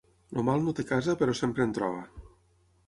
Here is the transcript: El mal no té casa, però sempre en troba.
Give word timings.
El 0.41 0.45
mal 0.47 0.63
no 0.69 0.73
té 0.79 0.85
casa, 0.93 1.15
però 1.21 1.37
sempre 1.43 1.69
en 1.69 1.79
troba. 1.81 2.05